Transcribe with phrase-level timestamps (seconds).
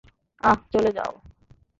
[0.43, 1.11] আহ, চলে যাও!